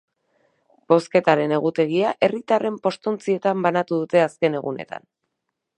[0.93, 5.11] Bozketaren egutegia herritarren postontzietan banatu dute azken egunetan.